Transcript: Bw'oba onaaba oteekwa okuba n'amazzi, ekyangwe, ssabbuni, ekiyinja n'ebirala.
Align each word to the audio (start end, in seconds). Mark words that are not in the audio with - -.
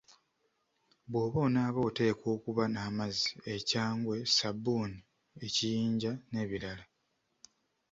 Bw'oba 1.09 1.39
onaaba 1.47 1.79
oteekwa 1.89 2.27
okuba 2.35 2.63
n'amazzi, 2.69 3.29
ekyangwe, 3.55 4.15
ssabbuni, 4.29 4.97
ekiyinja 5.45 6.11
n'ebirala. 6.29 6.85